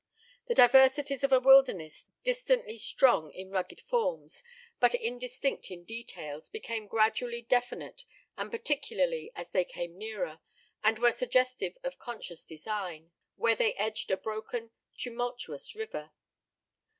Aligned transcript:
The 0.47 0.55
diversities 0.55 1.23
of 1.23 1.31
a 1.31 1.39
wilderness, 1.39 2.07
distantly 2.23 2.75
strong 2.79 3.31
in 3.33 3.51
rugged 3.51 3.81
forms, 3.81 4.41
but 4.79 4.95
indistinct 4.95 5.69
in 5.69 5.83
details, 5.83 6.49
became 6.49 6.87
gradually 6.87 7.43
definite 7.43 8.05
and 8.35 8.49
particular 8.49 9.29
as 9.35 9.51
they 9.51 9.63
came 9.63 9.99
nearer, 9.99 10.39
and 10.83 10.97
were 10.97 11.11
suggestive 11.11 11.77
of 11.83 11.99
conscious 11.99 12.45
design, 12.47 13.11
where 13.35 13.55
they 13.55 13.75
edged 13.75 14.09
a 14.09 14.17
broken, 14.17 14.71
tumultuous 14.97 15.75
river. 15.75 16.09